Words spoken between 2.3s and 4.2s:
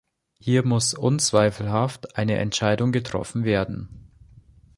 Entscheidung getroffen werden.